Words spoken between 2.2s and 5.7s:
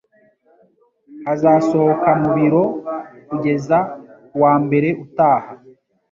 mu biro kugeza kuwa mbere utaha.